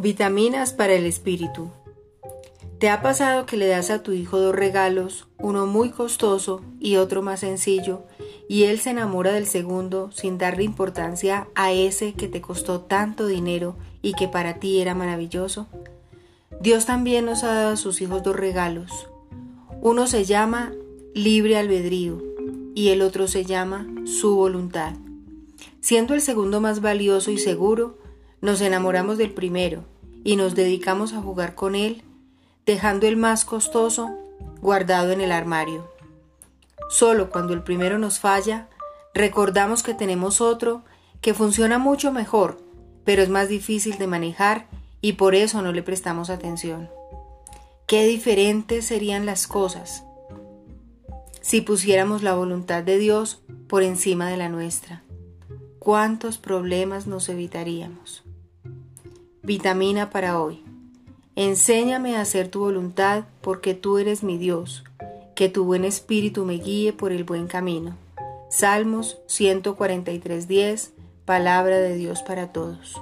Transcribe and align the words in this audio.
Vitaminas 0.00 0.72
para 0.72 0.92
el 0.92 1.06
espíritu. 1.06 1.70
¿Te 2.78 2.88
ha 2.88 3.02
pasado 3.02 3.46
que 3.46 3.56
le 3.56 3.66
das 3.66 3.90
a 3.90 4.00
tu 4.04 4.12
hijo 4.12 4.38
dos 4.38 4.54
regalos, 4.54 5.26
uno 5.38 5.66
muy 5.66 5.90
costoso 5.90 6.60
y 6.78 6.98
otro 6.98 7.20
más 7.20 7.40
sencillo, 7.40 8.04
y 8.48 8.64
él 8.64 8.78
se 8.78 8.90
enamora 8.90 9.32
del 9.32 9.48
segundo 9.48 10.12
sin 10.12 10.38
darle 10.38 10.62
importancia 10.62 11.48
a 11.56 11.72
ese 11.72 12.12
que 12.12 12.28
te 12.28 12.40
costó 12.40 12.82
tanto 12.82 13.26
dinero 13.26 13.74
y 14.00 14.12
que 14.12 14.28
para 14.28 14.60
ti 14.60 14.80
era 14.80 14.94
maravilloso? 14.94 15.66
Dios 16.60 16.86
también 16.86 17.24
nos 17.24 17.42
ha 17.42 17.52
dado 17.52 17.72
a 17.72 17.76
sus 17.76 18.00
hijos 18.00 18.22
dos 18.22 18.36
regalos. 18.36 19.08
Uno 19.80 20.06
se 20.06 20.24
llama 20.24 20.74
libre 21.12 21.56
albedrío 21.56 22.22
y 22.72 22.90
el 22.90 23.02
otro 23.02 23.26
se 23.26 23.44
llama 23.44 23.88
su 24.04 24.36
voluntad. 24.36 24.92
Siendo 25.80 26.14
el 26.14 26.20
segundo 26.20 26.60
más 26.60 26.80
valioso 26.80 27.32
y 27.32 27.38
seguro, 27.38 27.98
nos 28.40 28.60
enamoramos 28.60 29.18
del 29.18 29.32
primero 29.32 29.82
y 30.28 30.36
nos 30.36 30.54
dedicamos 30.54 31.14
a 31.14 31.22
jugar 31.22 31.54
con 31.54 31.74
él, 31.74 32.02
dejando 32.66 33.06
el 33.06 33.16
más 33.16 33.46
costoso 33.46 34.10
guardado 34.60 35.10
en 35.10 35.22
el 35.22 35.32
armario. 35.32 35.90
Solo 36.90 37.30
cuando 37.30 37.54
el 37.54 37.62
primero 37.62 37.98
nos 37.98 38.20
falla, 38.20 38.68
recordamos 39.14 39.82
que 39.82 39.94
tenemos 39.94 40.42
otro 40.42 40.82
que 41.22 41.32
funciona 41.32 41.78
mucho 41.78 42.12
mejor, 42.12 42.60
pero 43.06 43.22
es 43.22 43.30
más 43.30 43.48
difícil 43.48 43.96
de 43.96 44.06
manejar 44.06 44.66
y 45.00 45.14
por 45.14 45.34
eso 45.34 45.62
no 45.62 45.72
le 45.72 45.82
prestamos 45.82 46.28
atención. 46.28 46.90
Qué 47.86 48.06
diferentes 48.06 48.84
serían 48.84 49.24
las 49.24 49.46
cosas 49.46 50.04
si 51.40 51.62
pusiéramos 51.62 52.22
la 52.22 52.34
voluntad 52.34 52.82
de 52.82 52.98
Dios 52.98 53.40
por 53.66 53.82
encima 53.82 54.28
de 54.28 54.36
la 54.36 54.50
nuestra. 54.50 55.02
¿Cuántos 55.78 56.36
problemas 56.36 57.06
nos 57.06 57.30
evitaríamos? 57.30 58.27
Vitamina 59.48 60.10
para 60.10 60.38
hoy. 60.38 60.62
Enséñame 61.34 62.16
a 62.16 62.20
hacer 62.20 62.48
tu 62.48 62.60
voluntad 62.60 63.24
porque 63.40 63.72
tú 63.72 63.96
eres 63.96 64.22
mi 64.22 64.36
Dios. 64.36 64.84
Que 65.34 65.48
tu 65.48 65.64
buen 65.64 65.86
espíritu 65.86 66.44
me 66.44 66.58
guíe 66.58 66.92
por 66.92 67.12
el 67.12 67.24
buen 67.24 67.46
camino. 67.46 67.96
Salmos 68.50 69.16
143.10, 69.26 70.90
palabra 71.24 71.78
de 71.78 71.96
Dios 71.96 72.22
para 72.22 72.52
todos. 72.52 73.00